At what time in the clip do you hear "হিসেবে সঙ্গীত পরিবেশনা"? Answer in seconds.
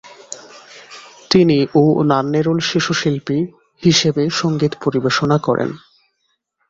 3.83-5.37